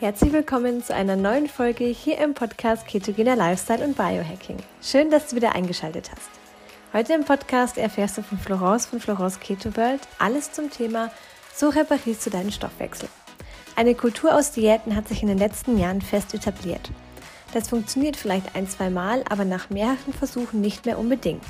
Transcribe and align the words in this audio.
Herzlich 0.00 0.32
willkommen 0.32 0.82
zu 0.82 0.94
einer 0.94 1.14
neuen 1.14 1.46
Folge 1.46 1.84
hier 1.84 2.16
im 2.16 2.32
Podcast 2.32 2.86
Ketogener 2.86 3.36
Lifestyle 3.36 3.84
und 3.84 3.98
Biohacking. 3.98 4.56
Schön, 4.80 5.10
dass 5.10 5.26
du 5.26 5.36
wieder 5.36 5.54
eingeschaltet 5.54 6.10
hast. 6.10 6.30
Heute 6.94 7.12
im 7.12 7.26
Podcast 7.26 7.76
erfährst 7.76 8.16
du 8.16 8.22
von 8.22 8.38
Florence 8.38 8.86
von 8.86 8.98
Florence 8.98 9.38
Keto 9.40 9.76
World 9.76 10.00
alles 10.18 10.52
zum 10.52 10.70
Thema 10.70 11.10
So 11.54 11.68
reparierst 11.68 12.24
du 12.24 12.30
deinen 12.30 12.50
Stoffwechsel. 12.50 13.10
Eine 13.76 13.94
Kultur 13.94 14.34
aus 14.34 14.52
Diäten 14.52 14.96
hat 14.96 15.06
sich 15.06 15.20
in 15.20 15.28
den 15.28 15.36
letzten 15.36 15.76
Jahren 15.76 16.00
fest 16.00 16.32
etabliert. 16.32 16.90
Das 17.52 17.68
funktioniert 17.68 18.16
vielleicht 18.16 18.56
ein, 18.56 18.66
zwei 18.66 18.88
Mal, 18.88 19.22
aber 19.28 19.44
nach 19.44 19.68
mehreren 19.68 20.14
Versuchen 20.18 20.62
nicht 20.62 20.86
mehr 20.86 20.98
unbedingt. 20.98 21.44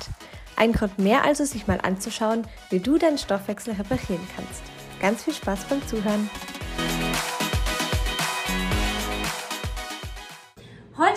Ein 0.57 0.73
Grund 0.73 0.99
mehr 0.99 1.23
also, 1.23 1.45
sich 1.45 1.67
mal 1.67 1.79
anzuschauen, 1.81 2.45
wie 2.69 2.81
du 2.81 2.97
deinen 2.97 3.17
Stoffwechsel 3.17 3.75
reparieren 3.75 4.27
kannst. 4.35 4.61
Ganz 4.99 5.23
viel 5.23 5.35
Spaß 5.35 5.63
beim 5.69 5.87
Zuhören! 5.87 6.29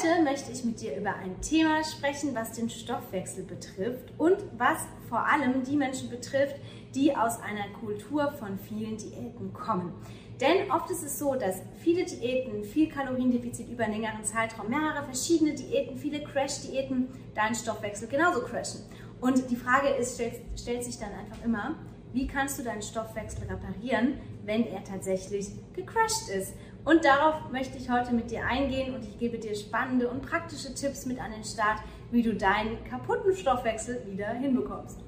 Heute 0.04 0.22
möchte 0.22 0.52
ich 0.52 0.64
mit 0.64 0.80
dir 0.80 0.96
über 0.96 1.14
ein 1.14 1.40
Thema 1.40 1.82
sprechen, 1.82 2.34
was 2.34 2.52
den 2.52 2.68
Stoffwechsel 2.68 3.44
betrifft 3.44 4.12
und 4.18 4.36
was 4.56 4.78
vor 5.08 5.26
allem 5.26 5.62
die 5.62 5.76
Menschen 5.76 6.10
betrifft, 6.10 6.56
die 6.94 7.14
aus 7.16 7.40
einer 7.40 7.68
Kultur 7.80 8.30
von 8.32 8.58
vielen 8.58 8.96
Diäten 8.96 9.52
kommen. 9.52 9.94
Denn 10.40 10.70
oft 10.70 10.90
ist 10.90 11.04
es 11.04 11.18
so, 11.18 11.34
dass 11.34 11.62
viele 11.78 12.04
Diäten, 12.04 12.64
viel 12.64 12.88
Kaloriendefizit 12.88 13.68
über 13.68 13.84
einen 13.84 14.00
längeren 14.02 14.24
Zeitraum, 14.24 14.68
mehrere 14.68 15.04
verschiedene 15.04 15.54
Diäten, 15.54 15.96
viele 15.96 16.22
Crash-Diäten 16.22 17.08
deinen 17.34 17.54
Stoffwechsel 17.54 18.08
genauso 18.08 18.40
crashen. 18.40 18.82
Und 19.20 19.50
die 19.50 19.56
Frage 19.56 19.88
ist, 19.88 20.14
stellt, 20.14 20.34
stellt 20.56 20.84
sich 20.84 20.98
dann 20.98 21.12
einfach 21.12 21.42
immer, 21.44 21.76
wie 22.12 22.26
kannst 22.26 22.58
du 22.58 22.62
deinen 22.62 22.82
Stoffwechsel 22.82 23.44
reparieren, 23.44 24.18
wenn 24.44 24.66
er 24.66 24.84
tatsächlich 24.84 25.48
gecrashed 25.74 26.28
ist? 26.28 26.54
Und 26.84 27.04
darauf 27.04 27.50
möchte 27.50 27.78
ich 27.78 27.90
heute 27.90 28.12
mit 28.12 28.30
dir 28.30 28.44
eingehen 28.44 28.94
und 28.94 29.04
ich 29.04 29.18
gebe 29.18 29.38
dir 29.38 29.54
spannende 29.54 30.08
und 30.08 30.20
praktische 30.20 30.74
Tipps 30.74 31.06
mit 31.06 31.18
an 31.18 31.32
den 31.32 31.44
Start, 31.44 31.80
wie 32.10 32.22
du 32.22 32.34
deinen 32.34 32.84
kaputten 32.84 33.34
Stoffwechsel 33.34 34.02
wieder 34.06 34.28
hinbekommst. 34.28 34.98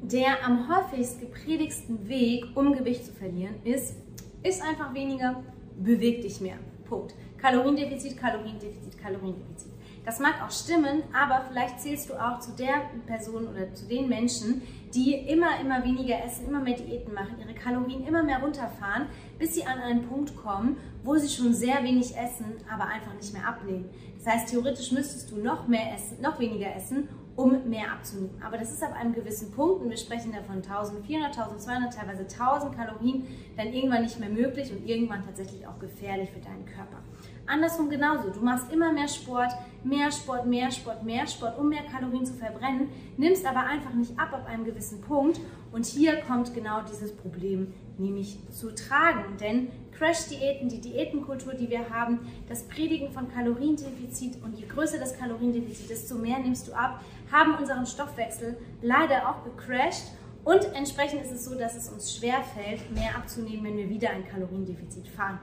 Der 0.00 0.44
am 0.46 0.68
häufigst 0.68 1.20
gepredigsten 1.20 2.08
Weg, 2.08 2.44
um 2.54 2.72
Gewicht 2.72 3.04
zu 3.04 3.12
verlieren, 3.12 3.56
ist, 3.64 3.96
ist 4.44 4.62
einfach 4.62 4.94
weniger, 4.94 5.42
beweg 5.76 6.22
dich 6.22 6.40
mehr. 6.40 6.58
Punkt. 6.88 7.14
Kaloriendefizit, 7.36 8.16
Kaloriendefizit, 8.16 8.96
Kaloriendefizit. 8.96 9.72
Das 10.08 10.20
mag 10.20 10.36
auch 10.42 10.50
stimmen, 10.50 11.02
aber 11.12 11.44
vielleicht 11.50 11.80
zählst 11.80 12.08
du 12.08 12.14
auch 12.14 12.40
zu 12.40 12.52
der 12.52 12.88
Person 13.06 13.46
oder 13.46 13.74
zu 13.74 13.84
den 13.84 14.08
Menschen, 14.08 14.62
die 14.94 15.12
immer, 15.12 15.60
immer 15.60 15.84
weniger 15.84 16.24
essen, 16.24 16.48
immer 16.48 16.60
mehr 16.60 16.76
Diäten 16.78 17.12
machen, 17.12 17.36
ihre 17.38 17.52
Kalorien 17.52 18.06
immer 18.06 18.22
mehr 18.22 18.38
runterfahren, 18.38 19.08
bis 19.38 19.54
sie 19.54 19.66
an 19.66 19.78
einen 19.78 20.08
Punkt 20.08 20.34
kommen, 20.34 20.78
wo 21.04 21.16
sie 21.16 21.28
schon 21.28 21.52
sehr 21.52 21.84
wenig 21.84 22.16
essen, 22.16 22.54
aber 22.72 22.86
einfach 22.86 23.12
nicht 23.12 23.34
mehr 23.34 23.46
abnehmen. 23.46 23.90
Das 24.16 24.32
heißt, 24.32 24.48
theoretisch 24.48 24.92
müsstest 24.92 25.30
du 25.30 25.36
noch 25.36 25.68
mehr 25.68 25.92
essen, 25.94 26.22
noch 26.22 26.40
weniger 26.40 26.74
essen, 26.74 27.10
um 27.36 27.68
mehr 27.68 27.92
abzunehmen. 27.92 28.40
Aber 28.42 28.56
das 28.56 28.72
ist 28.72 28.82
ab 28.82 28.94
einem 28.98 29.12
gewissen 29.12 29.52
Punkt, 29.52 29.82
und 29.82 29.90
wir 29.90 29.98
sprechen 29.98 30.32
da 30.32 30.42
von 30.42 30.56
1400, 30.56 31.38
1200, 31.38 31.92
teilweise 31.92 32.22
1000 32.22 32.74
Kalorien, 32.74 33.26
dann 33.58 33.66
irgendwann 33.74 34.04
nicht 34.04 34.18
mehr 34.18 34.30
möglich 34.30 34.72
und 34.72 34.88
irgendwann 34.88 35.22
tatsächlich 35.22 35.66
auch 35.66 35.78
gefährlich 35.78 36.30
für 36.30 36.40
deinen 36.40 36.64
Körper. 36.64 37.02
Andersrum 37.48 37.88
genauso. 37.88 38.30
Du 38.30 38.40
machst 38.40 38.70
immer 38.72 38.92
mehr 38.92 39.08
Sport, 39.08 39.52
mehr 39.82 40.10
Sport, 40.12 40.46
mehr 40.46 40.70
Sport, 40.70 41.02
mehr 41.02 41.26
Sport, 41.26 41.58
um 41.58 41.68
mehr 41.68 41.82
Kalorien 41.84 42.26
zu 42.26 42.34
verbrennen, 42.34 42.90
nimmst 43.16 43.46
aber 43.46 43.60
einfach 43.60 43.94
nicht 43.94 44.18
ab 44.18 44.32
ab 44.32 44.46
einem 44.46 44.64
gewissen 44.64 45.00
Punkt. 45.00 45.40
Und 45.72 45.86
hier 45.86 46.20
kommt 46.22 46.54
genau 46.54 46.82
dieses 46.82 47.14
Problem 47.14 47.72
nämlich 47.98 48.38
zu 48.50 48.74
tragen. 48.74 49.36
Denn 49.40 49.68
Crash-Diäten, 49.92 50.68
die 50.68 50.80
Diätenkultur, 50.80 51.54
die 51.54 51.68
wir 51.68 51.90
haben, 51.90 52.20
das 52.48 52.62
Predigen 52.64 53.10
von 53.10 53.28
Kaloriendefizit 53.32 54.42
und 54.42 54.56
je 54.56 54.66
größer 54.66 54.98
das 54.98 55.18
Kaloriendefizit, 55.18 55.90
desto 55.90 56.14
mehr 56.14 56.38
nimmst 56.38 56.68
du 56.68 56.72
ab, 56.72 57.00
haben 57.32 57.54
unseren 57.54 57.86
Stoffwechsel 57.86 58.56
leider 58.80 59.28
auch 59.28 59.44
gecrashed. 59.44 60.12
Und 60.44 60.64
entsprechend 60.74 61.22
ist 61.22 61.32
es 61.32 61.44
so, 61.44 61.54
dass 61.56 61.74
es 61.76 61.90
uns 61.90 62.14
schwerfällt, 62.14 62.90
mehr 62.94 63.16
abzunehmen, 63.16 63.64
wenn 63.64 63.76
wir 63.76 63.90
wieder 63.90 64.10
ein 64.10 64.26
Kaloriendefizit 64.26 65.08
fahren. 65.08 65.40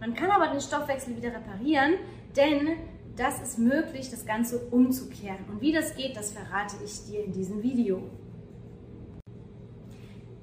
Man 0.00 0.14
kann 0.14 0.30
aber 0.30 0.48
den 0.48 0.60
Stoffwechsel 0.60 1.16
wieder 1.16 1.32
reparieren, 1.34 1.94
denn 2.36 2.76
das 3.16 3.40
ist 3.40 3.58
möglich, 3.58 4.10
das 4.10 4.26
Ganze 4.26 4.58
umzukehren. 4.70 5.44
Und 5.48 5.60
wie 5.60 5.72
das 5.72 5.96
geht, 5.96 6.16
das 6.16 6.32
verrate 6.32 6.76
ich 6.84 7.06
dir 7.06 7.24
in 7.24 7.32
diesem 7.32 7.62
Video. 7.62 8.02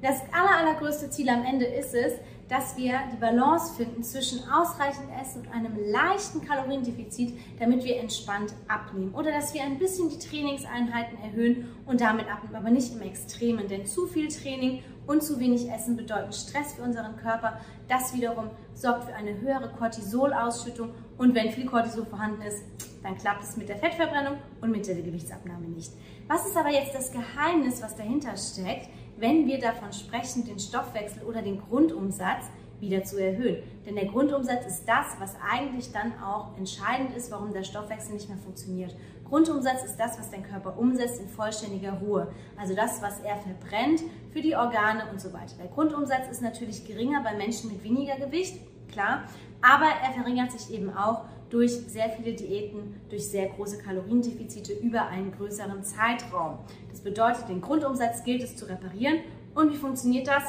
Das 0.01 0.21
aller, 0.33 0.57
allergrößte 0.57 1.09
Ziel 1.09 1.29
am 1.29 1.45
Ende 1.45 1.65
ist 1.65 1.93
es, 1.93 2.13
dass 2.49 2.75
wir 2.75 2.99
die 3.13 3.17
Balance 3.17 3.73
finden 3.75 4.03
zwischen 4.03 4.39
ausreichend 4.49 5.07
Essen 5.21 5.41
und 5.41 5.53
einem 5.53 5.77
leichten 5.91 6.45
Kaloriendefizit, 6.45 7.33
damit 7.57 7.85
wir 7.85 7.97
entspannt 7.97 8.53
abnehmen. 8.67 9.13
Oder 9.13 9.31
dass 9.31 9.53
wir 9.53 9.63
ein 9.63 9.79
bisschen 9.79 10.09
die 10.09 10.19
Trainingseinheiten 10.19 11.17
erhöhen 11.19 11.69
und 11.85 12.01
damit 12.01 12.29
abnehmen, 12.29 12.55
aber 12.55 12.69
nicht 12.69 12.93
im 12.93 13.01
Extremen. 13.01 13.67
Denn 13.69 13.85
zu 13.85 14.07
viel 14.07 14.27
Training 14.27 14.83
und 15.07 15.23
zu 15.23 15.39
wenig 15.39 15.69
Essen 15.69 15.95
bedeuten 15.95 16.31
Stress 16.31 16.73
für 16.73 16.83
unseren 16.83 17.15
Körper. 17.17 17.59
Das 17.87 18.13
wiederum 18.13 18.49
sorgt 18.73 19.05
für 19.05 19.15
eine 19.15 19.39
höhere 19.39 19.69
Cortisolausschüttung. 19.77 20.89
Und 21.17 21.35
wenn 21.35 21.51
viel 21.51 21.65
Cortisol 21.65 22.05
vorhanden 22.05 22.41
ist, 22.41 22.63
dann 23.03 23.17
klappt 23.17 23.43
es 23.43 23.57
mit 23.57 23.69
der 23.69 23.77
Fettverbrennung 23.77 24.37
und 24.61 24.71
mit 24.71 24.87
der 24.87 24.95
Gewichtsabnahme 24.95 25.67
nicht. 25.67 25.91
Was 26.27 26.45
ist 26.45 26.55
aber 26.55 26.71
jetzt 26.71 26.95
das 26.95 27.11
Geheimnis, 27.11 27.81
was 27.81 27.95
dahinter 27.95 28.35
steckt? 28.37 28.87
wenn 29.17 29.47
wir 29.47 29.59
davon 29.59 29.91
sprechen, 29.93 30.45
den 30.45 30.59
Stoffwechsel 30.59 31.23
oder 31.23 31.41
den 31.41 31.61
Grundumsatz 31.61 32.45
wieder 32.83 33.03
zu 33.03 33.17
erhöhen. 33.17 33.63
Denn 33.85 33.95
der 33.95 34.05
Grundumsatz 34.05 34.65
ist 34.67 34.85
das, 34.85 35.07
was 35.19 35.35
eigentlich 35.51 35.91
dann 35.91 36.13
auch 36.21 36.57
entscheidend 36.57 37.15
ist, 37.15 37.31
warum 37.31 37.53
der 37.53 37.63
Stoffwechsel 37.63 38.13
nicht 38.13 38.29
mehr 38.29 38.37
funktioniert. 38.37 38.95
Grundumsatz 39.27 39.83
ist 39.83 39.97
das, 39.97 40.19
was 40.19 40.29
dein 40.29 40.43
Körper 40.43 40.77
umsetzt 40.77 41.19
in 41.19 41.27
vollständiger 41.27 41.93
Ruhe. 41.93 42.31
Also 42.55 42.75
das, 42.75 43.01
was 43.01 43.19
er 43.21 43.37
verbrennt 43.37 44.01
für 44.31 44.41
die 44.41 44.55
Organe 44.55 45.09
und 45.11 45.19
so 45.19 45.33
weiter. 45.33 45.55
Der 45.59 45.67
Grundumsatz 45.67 46.29
ist 46.29 46.41
natürlich 46.41 46.85
geringer 46.85 47.23
bei 47.23 47.35
Menschen 47.35 47.71
mit 47.71 47.83
weniger 47.83 48.15
Gewicht, 48.17 48.59
klar, 48.91 49.23
aber 49.61 49.87
er 50.03 50.11
verringert 50.11 50.51
sich 50.51 50.75
eben 50.75 50.95
auch 50.95 51.25
durch 51.49 51.71
sehr 51.71 52.09
viele 52.09 52.35
Diäten, 52.35 52.99
durch 53.09 53.27
sehr 53.29 53.47
große 53.47 53.77
Kaloriendefizite 53.77 54.73
über 54.73 55.07
einen 55.07 55.31
größeren 55.31 55.83
Zeitraum. 55.83 56.57
Das 56.89 57.01
bedeutet, 57.01 57.47
den 57.47 57.61
Grundumsatz 57.61 58.23
gilt 58.23 58.43
es 58.43 58.55
zu 58.55 58.65
reparieren. 58.65 59.19
Und 59.53 59.71
wie 59.71 59.77
funktioniert 59.77 60.27
das? 60.27 60.43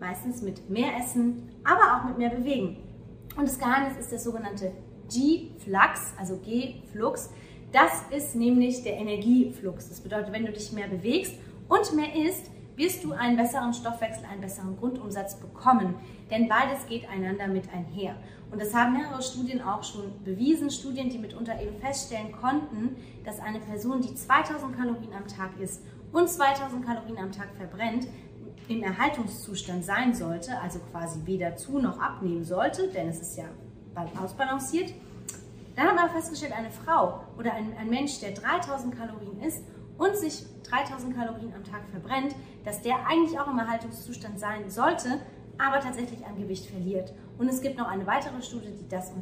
Meistens 0.00 0.42
mit 0.42 0.68
mehr 0.68 0.96
Essen, 0.98 1.50
aber 1.64 1.96
auch 1.96 2.08
mit 2.08 2.18
mehr 2.18 2.30
Bewegen. 2.30 2.76
Und 3.36 3.48
das 3.48 3.58
Geheimnis 3.58 3.98
ist 3.98 4.12
der 4.12 4.18
sogenannte 4.18 4.72
G-Flux, 5.08 6.14
also 6.18 6.38
G-Flux. 6.38 7.30
Das 7.72 8.02
ist 8.10 8.34
nämlich 8.34 8.82
der 8.82 8.96
Energieflux. 8.96 9.88
Das 9.88 10.00
bedeutet, 10.00 10.32
wenn 10.32 10.46
du 10.46 10.52
dich 10.52 10.72
mehr 10.72 10.88
bewegst 10.88 11.34
und 11.68 11.94
mehr 11.94 12.14
isst, 12.14 12.50
wirst 12.76 13.04
du 13.04 13.12
einen 13.12 13.36
besseren 13.36 13.72
Stoffwechsel, 13.72 14.24
einen 14.30 14.40
besseren 14.40 14.76
Grundumsatz 14.76 15.36
bekommen. 15.36 15.94
Denn 16.30 16.48
beides 16.48 16.86
geht 16.86 17.08
einander 17.08 17.48
mit 17.48 17.72
einher. 17.72 18.16
Und 18.50 18.60
das 18.60 18.74
haben 18.74 18.92
mehrere 18.92 19.22
Studien 19.22 19.62
auch 19.62 19.82
schon 19.82 20.22
bewiesen, 20.24 20.70
Studien, 20.70 21.10
die 21.10 21.18
mitunter 21.18 21.60
eben 21.60 21.76
feststellen 21.78 22.32
konnten, 22.32 22.96
dass 23.24 23.40
eine 23.40 23.60
Person, 23.60 24.02
die 24.02 24.14
2000 24.14 24.76
Kalorien 24.76 25.12
am 25.14 25.26
Tag 25.26 25.58
isst 25.58 25.82
und 26.12 26.28
2000 26.28 26.84
Kalorien 26.84 27.18
am 27.18 27.32
Tag 27.32 27.48
verbrennt, 27.56 28.06
im 28.68 28.82
Erhaltungszustand 28.82 29.84
sein 29.84 30.14
sollte, 30.14 30.58
also 30.60 30.78
quasi 30.90 31.20
weder 31.24 31.56
zu 31.56 31.78
noch 31.78 31.98
abnehmen 31.98 32.44
sollte, 32.44 32.88
denn 32.88 33.08
es 33.08 33.20
ist 33.20 33.36
ja 33.36 33.44
bald 33.94 34.10
ausbalanciert. 34.18 34.92
Dann 35.76 35.88
haben 35.88 35.96
wir 35.96 36.08
festgestellt, 36.08 36.52
eine 36.52 36.70
Frau 36.70 37.20
oder 37.38 37.52
ein, 37.52 37.76
ein 37.78 37.90
Mensch, 37.90 38.20
der 38.20 38.32
3000 38.32 38.96
Kalorien 38.96 39.40
isst 39.40 39.62
und 39.98 40.16
sich 40.16 40.44
3000 40.64 41.14
Kalorien 41.14 41.52
am 41.54 41.64
Tag 41.64 41.82
verbrennt, 41.90 42.34
dass 42.64 42.82
der 42.82 43.06
eigentlich 43.06 43.38
auch 43.38 43.48
im 43.48 43.58
Erhaltungszustand 43.58 44.38
sein 44.40 44.70
sollte, 44.70 45.20
aber 45.58 45.80
tatsächlich 45.80 46.24
an 46.26 46.36
Gewicht 46.36 46.66
verliert. 46.66 47.12
Und 47.38 47.48
es 47.48 47.60
gibt 47.60 47.78
noch 47.78 47.88
eine 47.88 48.06
weitere 48.06 48.42
Studie, 48.42 48.72
die 48.78 48.88
das 48.88 49.12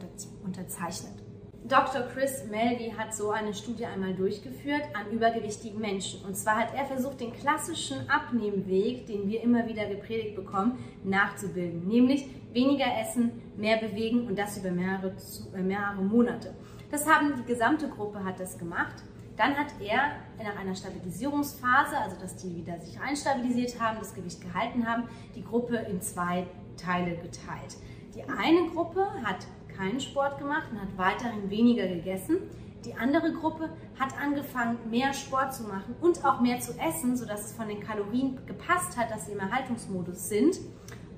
unterzeichnet. 0.44 1.23
Dr. 1.66 2.02
Chris 2.12 2.44
Melby 2.50 2.90
hat 2.90 3.14
so 3.14 3.30
eine 3.30 3.54
Studie 3.54 3.86
einmal 3.86 4.12
durchgeführt 4.12 4.82
an 4.92 5.10
übergewichtigen 5.10 5.80
Menschen. 5.80 6.22
Und 6.26 6.36
zwar 6.36 6.58
hat 6.58 6.74
er 6.74 6.84
versucht, 6.84 7.22
den 7.22 7.32
klassischen 7.32 8.06
Abnehmweg, 8.10 9.06
den 9.06 9.26
wir 9.26 9.42
immer 9.42 9.66
wieder 9.66 9.86
gepredigt 9.86 10.36
bekommen, 10.36 10.78
nachzubilden. 11.04 11.88
Nämlich 11.88 12.26
weniger 12.52 12.84
essen, 13.00 13.40
mehr 13.56 13.78
bewegen 13.78 14.26
und 14.26 14.38
das 14.38 14.58
über 14.58 14.70
mehrere, 14.70 15.14
äh, 15.56 15.62
mehrere 15.62 16.02
Monate. 16.02 16.54
Das 16.90 17.08
haben 17.08 17.32
die 17.34 17.44
gesamte 17.50 17.88
Gruppe 17.88 18.22
hat 18.22 18.38
das 18.38 18.58
gemacht. 18.58 19.02
Dann 19.38 19.56
hat 19.56 19.68
er 19.80 20.16
nach 20.44 20.60
einer 20.60 20.74
Stabilisierungsphase, 20.74 21.96
also 21.96 22.20
dass 22.20 22.36
die 22.36 22.54
wieder 22.56 22.78
sich 22.78 23.00
einstabilisiert 23.00 23.80
haben, 23.80 23.96
das 24.00 24.14
Gewicht 24.14 24.42
gehalten 24.42 24.86
haben, 24.86 25.04
die 25.34 25.42
Gruppe 25.42 25.76
in 25.76 26.02
zwei 26.02 26.46
Teile 26.76 27.16
geteilt. 27.16 27.78
Die 28.14 28.22
eine 28.22 28.68
Gruppe 28.70 29.06
hat 29.24 29.46
keinen 29.76 30.00
Sport 30.00 30.38
gemacht 30.38 30.68
und 30.70 30.80
hat 30.80 30.96
weiterhin 30.96 31.50
weniger 31.50 31.86
gegessen. 31.86 32.38
Die 32.84 32.94
andere 32.94 33.32
Gruppe 33.32 33.70
hat 33.98 34.18
angefangen, 34.20 34.78
mehr 34.90 35.12
Sport 35.14 35.54
zu 35.54 35.62
machen 35.64 35.94
und 36.00 36.24
auch 36.24 36.40
mehr 36.40 36.60
zu 36.60 36.72
essen, 36.78 37.16
sodass 37.16 37.46
es 37.46 37.52
von 37.52 37.68
den 37.68 37.80
Kalorien 37.80 38.38
gepasst 38.46 38.96
hat, 38.96 39.10
dass 39.10 39.26
sie 39.26 39.32
im 39.32 39.40
Erhaltungsmodus 39.40 40.28
sind. 40.28 40.58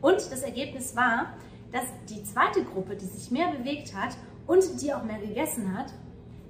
Und 0.01 0.17
das 0.17 0.43
Ergebnis 0.43 0.95
war, 0.95 1.35
dass 1.73 1.85
die 2.09 2.23
zweite 2.23 2.63
Gruppe, 2.63 2.95
die 2.97 3.07
sich 3.07 3.31
mehr 3.31 3.51
bewegt 3.51 3.95
hat 3.95 4.17
und 4.47 4.81
die 4.81 4.95
auch 4.95 5.03
mehr 5.03 5.19
gegessen 5.19 5.77
hat, 5.77 5.93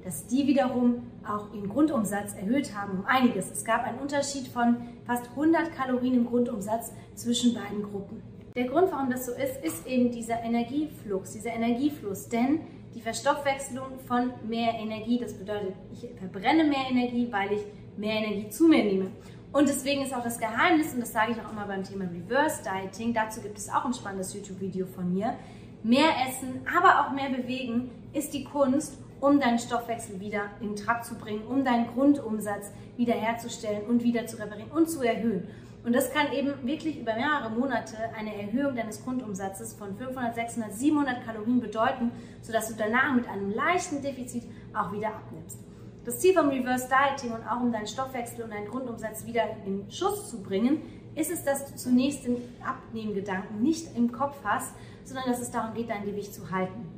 dass 0.04 0.26
die 0.26 0.46
wiederum 0.46 1.10
auch 1.26 1.52
ihren 1.52 1.68
Grundumsatz 1.68 2.34
erhöht 2.34 2.76
haben 2.76 2.98
um 2.98 3.06
einiges. 3.06 3.50
Es 3.50 3.64
gab 3.64 3.82
einen 3.84 3.98
Unterschied 3.98 4.46
von 4.46 4.76
fast 5.04 5.30
100 5.30 5.74
Kalorien 5.74 6.14
im 6.14 6.26
Grundumsatz 6.26 6.92
zwischen 7.14 7.54
beiden 7.54 7.82
Gruppen. 7.82 8.22
Der 8.56 8.64
Grund, 8.64 8.90
warum 8.90 9.10
das 9.10 9.26
so 9.26 9.32
ist, 9.32 9.62
ist 9.62 9.86
eben 9.86 10.10
dieser 10.10 10.42
Energiefluss, 10.42 11.32
dieser 11.32 11.52
Energiefluss. 11.52 12.26
Denn 12.30 12.60
die 12.94 13.02
Verstoffwechselung 13.02 13.98
von 14.08 14.32
mehr 14.48 14.72
Energie, 14.72 15.18
das 15.18 15.34
bedeutet, 15.34 15.74
ich 15.92 16.08
verbrenne 16.18 16.64
mehr 16.64 16.86
Energie, 16.90 17.28
weil 17.30 17.52
ich 17.52 17.60
mehr 17.98 18.14
Energie 18.14 18.48
zu 18.48 18.66
mir 18.66 18.82
nehme. 18.82 19.10
Und 19.52 19.68
deswegen 19.68 20.02
ist 20.02 20.14
auch 20.14 20.24
das 20.24 20.38
Geheimnis, 20.38 20.94
und 20.94 21.00
das 21.00 21.12
sage 21.12 21.32
ich 21.32 21.38
auch 21.38 21.52
immer 21.52 21.66
beim 21.66 21.84
Thema 21.84 22.04
Reverse 22.04 22.62
Dieting, 22.62 23.12
dazu 23.12 23.42
gibt 23.42 23.58
es 23.58 23.68
auch 23.68 23.84
ein 23.84 23.92
spannendes 23.92 24.32
YouTube-Video 24.32 24.86
von 24.86 25.12
mir, 25.12 25.34
mehr 25.82 26.10
essen, 26.26 26.60
aber 26.76 27.00
auch 27.00 27.12
mehr 27.12 27.28
bewegen, 27.28 27.90
ist 28.14 28.32
die 28.32 28.44
Kunst, 28.44 28.98
um 29.20 29.38
deinen 29.38 29.58
Stoffwechsel 29.58 30.18
wieder 30.18 30.50
in 30.60 30.76
Trab 30.76 31.04
zu 31.04 31.14
bringen, 31.14 31.46
um 31.46 31.64
deinen 31.64 31.86
Grundumsatz 31.88 32.72
wiederherzustellen 32.96 33.82
und 33.86 34.02
wieder 34.02 34.26
zu 34.26 34.38
reparieren 34.38 34.70
und 34.70 34.88
zu 34.88 35.02
erhöhen. 35.02 35.48
Und 35.86 35.92
das 35.92 36.12
kann 36.12 36.32
eben 36.32 36.66
wirklich 36.66 37.00
über 37.00 37.14
mehrere 37.14 37.48
Monate 37.48 37.96
eine 38.18 38.34
Erhöhung 38.34 38.74
deines 38.74 39.04
Grundumsatzes 39.04 39.72
von 39.74 39.96
500, 39.96 40.34
600, 40.34 40.72
700 40.72 41.24
Kalorien 41.24 41.60
bedeuten, 41.60 42.10
sodass 42.42 42.66
du 42.66 42.74
danach 42.74 43.14
mit 43.14 43.28
einem 43.28 43.52
leichten 43.52 44.02
Defizit 44.02 44.42
auch 44.74 44.90
wieder 44.90 45.10
abnimmst. 45.10 45.60
Das 46.04 46.18
Ziel 46.18 46.34
vom 46.34 46.48
Reverse 46.48 46.88
Dieting 46.88 47.30
und 47.36 47.46
auch 47.46 47.60
um 47.60 47.70
deinen 47.70 47.86
Stoffwechsel 47.86 48.42
und 48.42 48.50
deinen 48.50 48.66
Grundumsatz 48.66 49.26
wieder 49.26 49.44
in 49.64 49.88
Schuss 49.88 50.28
zu 50.28 50.42
bringen, 50.42 50.82
ist 51.14 51.30
es, 51.30 51.44
dass 51.44 51.66
du 51.66 51.76
zunächst 51.76 52.26
den 52.26 52.38
Abnehmgedanken 52.64 53.62
nicht 53.62 53.96
im 53.96 54.10
Kopf 54.10 54.38
hast, 54.42 54.74
sondern 55.04 55.26
dass 55.28 55.40
es 55.40 55.52
darum 55.52 55.72
geht, 55.72 55.88
dein 55.88 56.04
Gewicht 56.04 56.34
zu 56.34 56.50
halten. 56.50 56.88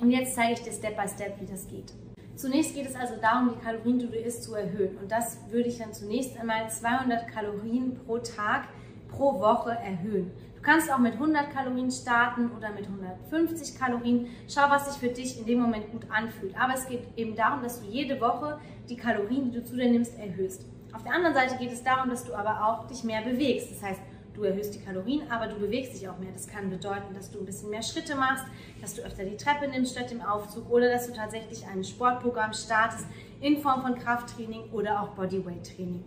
Und 0.00 0.10
jetzt 0.10 0.34
zeige 0.34 0.54
ich 0.54 0.62
dir 0.62 0.72
Step 0.72 0.96
by 0.96 1.06
Step, 1.06 1.40
wie 1.40 1.46
das 1.46 1.68
geht. 1.68 1.92
Zunächst 2.36 2.74
geht 2.74 2.86
es 2.86 2.96
also 2.96 3.14
darum, 3.20 3.50
die 3.54 3.64
Kalorien, 3.64 3.98
die 3.98 4.06
du 4.06 4.16
isst, 4.16 4.42
zu 4.42 4.54
erhöhen. 4.54 4.96
Und 4.98 5.10
das 5.12 5.38
würde 5.50 5.68
ich 5.68 5.78
dann 5.78 5.92
zunächst 5.92 6.38
einmal 6.38 6.68
200 6.68 7.28
Kalorien 7.28 7.94
pro 7.94 8.18
Tag 8.18 8.68
pro 9.08 9.38
Woche 9.40 9.70
erhöhen. 9.70 10.30
Du 10.56 10.62
kannst 10.62 10.92
auch 10.92 10.98
mit 10.98 11.14
100 11.14 11.50
Kalorien 11.52 11.90
starten 11.90 12.50
oder 12.56 12.70
mit 12.70 12.86
150 12.86 13.78
Kalorien. 13.78 14.28
Schau, 14.48 14.70
was 14.70 14.92
sich 14.92 15.00
für 15.00 15.14
dich 15.14 15.38
in 15.38 15.44
dem 15.44 15.60
Moment 15.60 15.90
gut 15.90 16.06
anfühlt. 16.10 16.56
Aber 16.58 16.74
es 16.74 16.86
geht 16.86 17.06
eben 17.16 17.34
darum, 17.34 17.62
dass 17.62 17.80
du 17.80 17.86
jede 17.86 18.20
Woche 18.20 18.58
die 18.88 18.96
Kalorien, 18.96 19.50
die 19.50 19.58
du 19.58 19.64
zu 19.64 19.76
dir 19.76 19.90
nimmst, 19.90 20.18
erhöhst. 20.18 20.64
Auf 20.92 21.02
der 21.02 21.14
anderen 21.14 21.34
Seite 21.34 21.56
geht 21.56 21.72
es 21.72 21.82
darum, 21.82 22.10
dass 22.10 22.24
du 22.24 22.34
aber 22.34 22.66
auch 22.66 22.86
dich 22.86 23.02
mehr 23.02 23.22
bewegst. 23.22 23.72
Das 23.72 23.82
heißt, 23.82 24.00
Du 24.34 24.44
erhöhst 24.44 24.74
die 24.74 24.80
Kalorien, 24.80 25.30
aber 25.30 25.46
du 25.46 25.56
bewegst 25.58 25.92
dich 25.92 26.08
auch 26.08 26.16
mehr. 26.18 26.32
Das 26.32 26.46
kann 26.46 26.70
bedeuten, 26.70 27.12
dass 27.14 27.30
du 27.30 27.38
ein 27.38 27.44
bisschen 27.44 27.68
mehr 27.68 27.82
Schritte 27.82 28.14
machst, 28.14 28.44
dass 28.80 28.94
du 28.94 29.02
öfter 29.02 29.24
die 29.24 29.36
Treppe 29.36 29.68
nimmst 29.68 29.92
statt 29.92 30.10
dem 30.10 30.22
Aufzug 30.22 30.70
oder 30.70 30.90
dass 30.90 31.06
du 31.06 31.12
tatsächlich 31.12 31.66
ein 31.66 31.84
Sportprogramm 31.84 32.54
startest 32.54 33.04
in 33.42 33.58
Form 33.58 33.82
von 33.82 33.94
Krafttraining 33.98 34.70
oder 34.72 35.02
auch 35.02 35.08
Bodyweight-Training. 35.10 36.02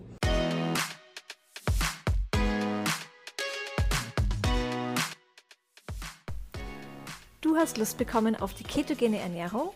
Du 7.41 7.55
hast 7.55 7.77
Lust 7.77 7.99
bekommen 7.99 8.35
auf 8.35 8.55
die 8.55 8.63
ketogene 8.63 9.19
Ernährung? 9.19 9.69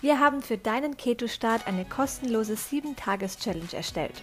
Wir 0.00 0.18
haben 0.18 0.42
für 0.42 0.58
deinen 0.58 0.96
Keto-Start 0.96 1.68
eine 1.68 1.84
kostenlose 1.84 2.54
7-Tages-Challenge 2.54 3.72
erstellt. 3.72 4.22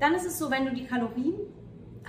Dann 0.00 0.14
ist 0.14 0.26
es 0.26 0.38
so, 0.38 0.50
wenn 0.50 0.64
du 0.64 0.72
die 0.72 0.86
Kalorien 0.86 1.34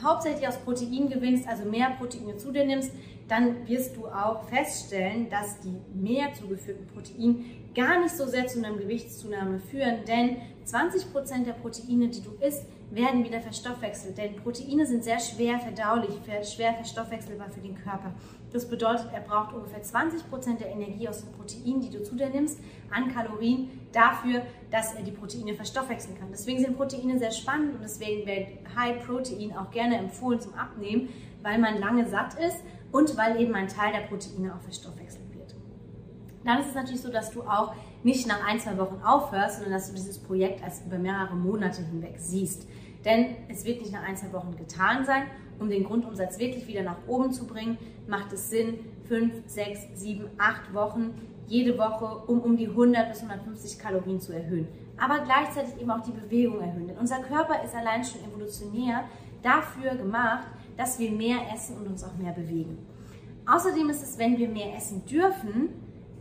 hauptsächlich 0.01 0.47
aus 0.47 0.57
Protein 0.57 1.09
gewinnst, 1.09 1.47
also 1.47 1.65
mehr 1.65 1.91
Proteine 1.91 2.37
zu 2.37 2.51
dir 2.51 2.65
nimmst, 2.65 2.91
dann 3.31 3.65
wirst 3.65 3.95
du 3.95 4.07
auch 4.07 4.43
feststellen, 4.49 5.29
dass 5.29 5.57
die 5.61 5.73
mehr 5.93 6.33
zugeführten 6.33 6.85
Proteine 6.87 7.45
gar 7.73 8.01
nicht 8.01 8.13
so 8.13 8.25
sehr 8.25 8.45
zu 8.47 8.59
einer 8.59 8.75
Gewichtszunahme 8.77 9.57
führen, 9.57 10.03
denn 10.05 10.35
20% 10.65 11.45
der 11.45 11.53
Proteine, 11.53 12.09
die 12.09 12.21
du 12.21 12.31
isst, 12.45 12.65
werden 12.89 13.23
wieder 13.23 13.39
verstoffwechselt, 13.39 14.17
denn 14.17 14.35
Proteine 14.35 14.85
sind 14.85 15.05
sehr 15.05 15.21
schwer 15.21 15.59
verdaulich, 15.59 16.11
schwer 16.43 16.73
verstoffwechselbar 16.73 17.49
für 17.49 17.61
den 17.61 17.75
Körper. 17.75 18.13
Das 18.51 18.67
bedeutet, 18.67 19.07
er 19.13 19.21
braucht 19.21 19.53
ungefähr 19.53 19.81
20% 19.81 20.57
der 20.57 20.71
Energie 20.71 21.07
aus 21.07 21.23
den 21.23 21.31
Proteinen, 21.31 21.79
die 21.79 21.89
du 21.89 22.03
zu 22.03 22.15
dir 22.15 22.27
nimmst, 22.27 22.59
an 22.89 23.13
Kalorien 23.13 23.69
dafür, 23.93 24.41
dass 24.71 24.93
er 24.93 25.03
die 25.03 25.11
Proteine 25.11 25.53
verstoffwechseln 25.53 26.19
kann. 26.19 26.27
Deswegen 26.31 26.59
sind 26.59 26.75
Proteine 26.75 27.17
sehr 27.17 27.31
spannend 27.31 27.75
und 27.75 27.81
deswegen 27.81 28.27
wird 28.27 28.47
High 28.75 29.05
Protein 29.05 29.55
auch 29.55 29.71
gerne 29.71 29.97
empfohlen 29.97 30.41
zum 30.41 30.53
Abnehmen, 30.55 31.07
weil 31.41 31.59
man 31.59 31.79
lange 31.79 32.05
satt 32.09 32.33
ist 32.33 32.57
und 32.91 33.17
weil 33.17 33.39
eben 33.39 33.55
ein 33.55 33.67
Teil 33.67 33.93
der 33.93 34.07
Proteine 34.07 34.55
auch 34.55 34.61
verstoffwechselt 34.61 35.33
wird. 35.33 35.55
Dann 36.43 36.59
ist 36.59 36.69
es 36.69 36.75
natürlich 36.75 37.01
so, 37.01 37.11
dass 37.11 37.31
du 37.31 37.43
auch 37.43 37.73
nicht 38.03 38.27
nach 38.27 38.45
ein, 38.47 38.59
zwei 38.59 38.77
Wochen 38.77 39.01
aufhörst, 39.03 39.55
sondern 39.55 39.73
dass 39.73 39.89
du 39.89 39.95
dieses 39.95 40.17
Projekt 40.17 40.63
als 40.63 40.81
über 40.85 40.97
mehrere 40.97 41.35
Monate 41.35 41.83
hinweg 41.83 42.15
siehst. 42.17 42.67
Denn 43.05 43.35
es 43.47 43.65
wird 43.65 43.81
nicht 43.81 43.93
nach 43.93 44.03
ein, 44.03 44.17
zwei 44.17 44.33
Wochen 44.33 44.55
getan 44.55 45.05
sein. 45.05 45.23
Um 45.59 45.69
den 45.69 45.83
Grundumsatz 45.83 46.39
wirklich 46.39 46.67
wieder 46.67 46.81
nach 46.81 46.97
oben 47.07 47.31
zu 47.31 47.45
bringen, 47.45 47.77
macht 48.07 48.33
es 48.33 48.49
Sinn, 48.49 48.79
fünf, 49.07 49.33
sechs, 49.45 49.81
sieben, 49.93 50.25
acht 50.39 50.73
Wochen 50.73 51.13
jede 51.47 51.77
Woche, 51.77 52.05
um 52.27 52.39
um 52.39 52.55
die 52.55 52.67
100 52.67 53.09
bis 53.09 53.21
150 53.21 53.77
Kalorien 53.77 54.19
zu 54.19 54.31
erhöhen. 54.33 54.67
Aber 54.97 55.19
gleichzeitig 55.19 55.79
eben 55.79 55.91
auch 55.91 56.01
die 56.01 56.11
Bewegung 56.11 56.61
erhöhen. 56.61 56.87
Denn 56.87 56.97
unser 56.97 57.19
Körper 57.19 57.63
ist 57.63 57.75
allein 57.75 58.03
schon 58.03 58.23
evolutionär 58.23 59.03
dafür 59.43 59.95
gemacht, 59.95 60.47
dass 60.77 60.97
wir 60.97 61.11
mehr 61.11 61.37
essen 61.53 61.77
und 61.77 61.87
uns 61.87 62.03
auch 62.03 62.15
mehr 62.15 62.31
bewegen. 62.31 62.77
Außerdem 63.51 63.89
ist 63.89 64.01
es, 64.01 64.17
wenn 64.17 64.37
wir 64.37 64.47
mehr 64.47 64.73
essen 64.77 65.05
dürfen, 65.05 65.69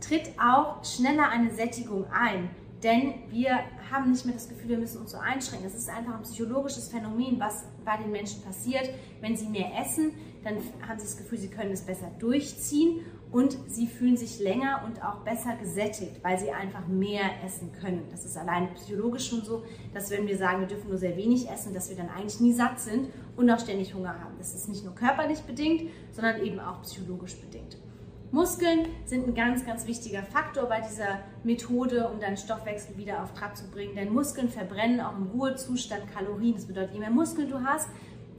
tritt 0.01 0.33
auch 0.37 0.83
schneller 0.83 1.29
eine 1.29 1.49
Sättigung 1.51 2.05
ein. 2.11 2.49
Denn 2.83 3.13
wir 3.29 3.59
haben 3.89 4.11
nicht 4.11 4.25
mehr 4.25 4.33
das 4.33 4.49
Gefühl, 4.49 4.71
wir 4.71 4.77
müssen 4.79 4.99
uns 4.99 5.11
so 5.11 5.17
einschränken. 5.17 5.63
Das 5.63 5.77
ist 5.77 5.89
einfach 5.89 6.15
ein 6.15 6.23
psychologisches 6.23 6.89
Phänomen, 6.89 7.39
was 7.39 7.63
bei 7.85 7.95
den 7.95 8.11
Menschen 8.11 8.41
passiert. 8.41 8.89
Wenn 9.21 9.37
sie 9.37 9.47
mehr 9.47 9.69
essen, 9.79 10.11
dann 10.43 10.55
haben 10.85 10.99
sie 10.99 11.05
das 11.05 11.15
Gefühl, 11.15 11.37
sie 11.37 11.47
können 11.47 11.71
es 11.71 11.83
besser 11.83 12.11
durchziehen 12.19 13.05
und 13.31 13.57
sie 13.67 13.87
fühlen 13.87 14.17
sich 14.17 14.39
länger 14.39 14.83
und 14.85 15.03
auch 15.03 15.19
besser 15.19 15.55
gesättigt, 15.55 16.21
weil 16.21 16.37
sie 16.37 16.51
einfach 16.51 16.87
mehr 16.87 17.23
essen 17.45 17.71
können. 17.71 18.03
Das 18.11 18.25
ist 18.25 18.37
allein 18.37 18.73
psychologisch 18.73 19.29
schon 19.29 19.41
so, 19.41 19.63
dass 19.93 20.11
wenn 20.11 20.27
wir 20.27 20.37
sagen, 20.37 20.59
wir 20.59 20.67
dürfen 20.67 20.89
nur 20.89 20.97
sehr 20.97 21.15
wenig 21.15 21.49
essen, 21.49 21.73
dass 21.73 21.89
wir 21.89 21.95
dann 21.95 22.09
eigentlich 22.09 22.41
nie 22.41 22.53
satt 22.53 22.79
sind 22.79 23.07
und 23.37 23.49
auch 23.49 23.59
ständig 23.59 23.93
Hunger 23.93 24.19
haben. 24.19 24.35
Das 24.37 24.53
ist 24.53 24.67
nicht 24.67 24.83
nur 24.83 24.95
körperlich 24.95 25.41
bedingt, 25.41 25.89
sondern 26.11 26.41
eben 26.41 26.59
auch 26.59 26.81
psychologisch 26.81 27.37
bedingt. 27.39 27.77
Muskeln 28.31 28.87
sind 29.05 29.27
ein 29.27 29.35
ganz, 29.35 29.65
ganz 29.65 29.87
wichtiger 29.87 30.23
Faktor 30.23 30.65
bei 30.67 30.79
dieser 30.79 31.19
Methode, 31.43 32.09
um 32.09 32.19
deinen 32.19 32.37
Stoffwechsel 32.37 32.97
wieder 32.97 33.23
auf 33.23 33.33
Trab 33.33 33.57
zu 33.57 33.69
bringen. 33.69 33.95
Denn 33.95 34.13
Muskeln 34.13 34.47
verbrennen 34.47 35.01
auch 35.01 35.17
im 35.17 35.27
Ruhezustand 35.27 36.09
Kalorien. 36.13 36.55
Das 36.55 36.65
bedeutet, 36.65 36.93
je 36.93 36.99
mehr 36.99 37.11
Muskeln 37.11 37.49
du 37.49 37.61
hast, 37.61 37.89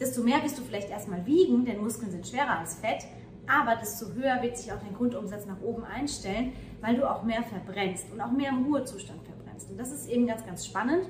desto 0.00 0.22
mehr 0.22 0.42
wirst 0.42 0.58
du 0.58 0.62
vielleicht 0.62 0.90
erstmal 0.90 1.26
wiegen, 1.26 1.66
denn 1.66 1.82
Muskeln 1.82 2.10
sind 2.10 2.26
schwerer 2.26 2.58
als 2.58 2.76
Fett. 2.76 3.04
Aber 3.46 3.76
desto 3.76 4.12
höher 4.12 4.40
wird 4.42 4.56
sich 4.56 4.72
auch 4.72 4.78
dein 4.78 4.94
Grundumsatz 4.94 5.46
nach 5.46 5.60
oben 5.60 5.84
einstellen, 5.84 6.52
weil 6.80 6.96
du 6.96 7.08
auch 7.08 7.22
mehr 7.22 7.42
verbrennst 7.42 8.12
und 8.12 8.20
auch 8.20 8.30
mehr 8.30 8.50
im 8.50 8.64
Ruhezustand 8.66 9.20
verbrennst. 9.24 9.70
Und 9.70 9.78
das 9.78 9.92
ist 9.92 10.08
eben 10.08 10.26
ganz, 10.26 10.44
ganz 10.46 10.64
spannend, 10.64 11.06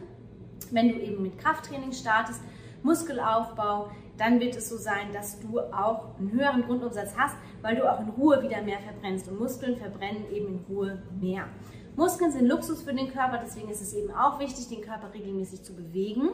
wenn 0.71 0.89
du 0.89 1.01
eben 1.01 1.23
mit 1.23 1.39
Krafttraining 1.39 1.93
startest, 1.93 2.41
Muskelaufbau, 2.83 3.91
dann 4.19 4.41
wird 4.41 4.57
es 4.57 4.69
so 4.69 4.77
sein, 4.77 5.13
dass 5.13 5.41
du 5.41 5.61
auch 5.61 6.19
einen 6.19 6.33
höheren 6.33 6.63
Grundumsatz 6.63 7.15
hast, 7.17 7.37
weil 7.61 7.77
du 7.77 7.91
auch 7.91 8.01
in 8.01 8.09
Ruhe 8.11 8.43
wieder 8.43 8.63
mehr 8.63 8.79
verbrennst. 8.81 9.29
Und 9.29 9.39
Muskeln 9.39 9.77
verbrennen 9.77 10.31
eben 10.31 10.49
in 10.49 10.65
Ruhe 10.69 11.03
mehr. 11.21 11.47
Muskeln 11.97 12.33
sind 12.33 12.47
Luxus 12.47 12.83
für 12.83 12.95
den 12.95 13.13
Körper, 13.13 13.39
deswegen 13.43 13.69
ist 13.69 13.83
es 13.83 13.93
eben 13.93 14.11
auch 14.13 14.39
wichtig, 14.39 14.69
den 14.69 14.81
Körper 14.81 15.13
regelmäßig 15.13 15.63
zu 15.63 15.75
bewegen. 15.75 16.31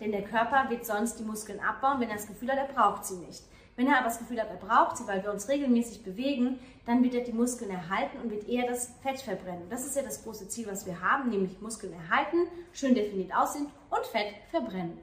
Denn 0.00 0.12
der 0.12 0.22
Körper 0.22 0.70
wird 0.70 0.86
sonst 0.86 1.18
die 1.18 1.24
Muskeln 1.24 1.60
abbauen, 1.60 2.00
wenn 2.00 2.08
er 2.08 2.16
das 2.16 2.26
Gefühl 2.26 2.50
hat, 2.50 2.58
er 2.58 2.72
braucht 2.72 3.04
sie 3.04 3.16
nicht. 3.16 3.42
Wenn 3.80 3.86
er 3.86 3.96
aber 3.96 4.08
das 4.08 4.18
Gefühl 4.18 4.38
hat, 4.38 4.50
er 4.50 4.56
braucht 4.56 4.98
sie, 4.98 5.06
weil 5.06 5.22
wir 5.22 5.32
uns 5.32 5.48
regelmäßig 5.48 6.02
bewegen, 6.02 6.58
dann 6.84 7.02
wird 7.02 7.14
er 7.14 7.24
die 7.24 7.32
Muskeln 7.32 7.70
erhalten 7.70 8.18
und 8.22 8.30
wird 8.30 8.46
eher 8.46 8.66
das 8.66 8.92
Fett 9.02 9.22
verbrennen. 9.22 9.70
Das 9.70 9.86
ist 9.86 9.96
ja 9.96 10.02
das 10.02 10.22
große 10.22 10.50
Ziel, 10.50 10.66
was 10.66 10.84
wir 10.84 11.00
haben, 11.00 11.30
nämlich 11.30 11.62
Muskeln 11.62 11.94
erhalten, 11.94 12.46
schön 12.74 12.94
definiert 12.94 13.34
aussehen 13.34 13.68
und 13.88 14.04
Fett 14.04 14.34
verbrennen. 14.50 14.98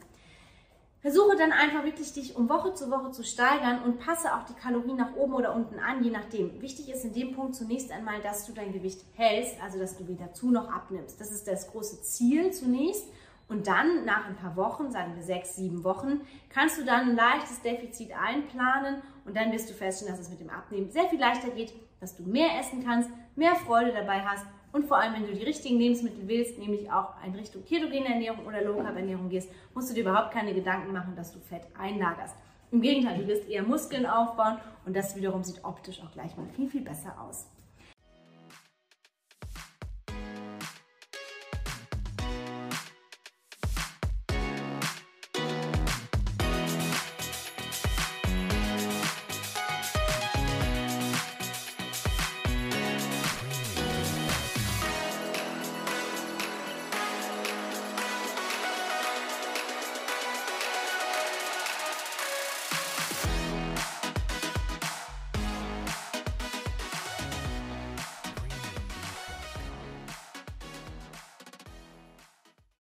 Versuche 1.00 1.36
dann 1.36 1.54
einfach 1.54 1.86
wirklich 1.86 2.14
dich 2.14 2.36
um 2.36 2.50
Woche 2.50 2.76
zu 2.76 2.92
Woche 2.92 3.10
zu 3.10 3.24
steigern 3.24 3.82
und 3.82 3.98
passe 3.98 4.36
auch 4.36 4.44
die 4.44 4.54
Kalorien 4.54 4.98
nach 4.98 5.16
oben 5.16 5.34
oder 5.34 5.56
unten 5.56 5.80
an, 5.80 6.04
je 6.04 6.12
nachdem. 6.12 6.62
Wichtig 6.62 6.90
ist 6.90 7.04
in 7.04 7.14
dem 7.14 7.34
Punkt 7.34 7.56
zunächst 7.56 7.92
einmal, 7.92 8.22
dass 8.22 8.46
du 8.46 8.54
dein 8.54 8.74
Gewicht 8.74 9.02
hältst, 9.16 9.56
also 9.60 9.80
dass 9.80 9.98
du 9.98 10.08
wieder 10.08 10.34
zu 10.34 10.52
noch 10.52 10.72
abnimmst. 10.72 11.20
Das 11.20 11.32
ist 11.32 11.48
das 11.48 11.72
große 11.72 12.04
Ziel 12.04 12.52
zunächst. 12.52 13.08
Und 13.50 13.68
dann 13.68 14.04
nach 14.04 14.26
ein 14.26 14.36
paar 14.36 14.56
Wochen, 14.58 14.92
sagen 14.92 15.16
wir 15.16 15.24
sechs, 15.24 15.56
sieben 15.56 15.84
Wochen, 15.84 16.22
kannst 16.50 16.78
du 16.78 16.84
dann 16.84 17.10
ein 17.10 17.16
leichtes 17.16 17.62
Defizit 17.62 18.12
einplanen 18.12 19.02
und 19.26 19.38
dann 19.38 19.52
wirst 19.52 19.70
du 19.70 19.74
feststellen, 19.74 20.14
dass 20.14 20.26
es 20.26 20.30
mit 20.30 20.42
dem 20.42 20.50
Abnehmen 20.50 20.92
sehr 20.92 21.06
viel 21.06 21.20
leichter 21.20 21.50
geht, 21.52 21.74
dass 22.02 22.16
du 22.16 22.24
mehr 22.24 22.60
essen 22.60 22.84
kannst, 22.86 23.10
mehr 23.36 23.56
Freude 23.56 23.94
dabei 23.94 24.22
hast 24.22 24.46
und 24.74 24.86
vor 24.86 24.98
allem, 24.98 25.14
wenn 25.14 25.26
du 25.26 25.34
die 25.34 25.44
richtigen 25.44 25.80
Lebensmittel 25.80 26.28
willst, 26.28 26.60
nämlich 26.60 26.92
auch 26.92 27.14
in 27.26 27.34
Richtung 27.34 27.64
ketogene 27.64 28.08
Ernährung 28.08 28.46
oder 28.46 28.62
Low 28.62 28.76
Carb 28.76 28.96
Ernährung 28.96 29.30
gehst, 29.30 29.50
musst 29.74 29.90
du 29.90 29.94
dir 29.94 30.02
überhaupt 30.02 30.32
keine 30.32 30.54
Gedanken 30.54 30.92
machen, 30.92 31.16
dass 31.16 31.32
du 31.32 31.40
Fett 31.40 31.64
einlagerst. 31.80 32.36
Im 32.72 32.82
Gegenteil, 32.82 33.18
du 33.18 33.28
wirst 33.28 33.48
eher 33.48 33.64
Muskeln 33.64 34.06
aufbauen 34.06 34.58
und 34.86 34.96
das 34.96 35.16
wiederum 35.16 35.44
sieht 35.44 35.64
optisch 35.64 36.02
auch 36.04 36.12
gleich 36.12 36.36
mal 36.36 36.48
viel, 36.50 36.70
viel 36.70 36.82
besser 36.82 37.16
aus. 37.20 37.48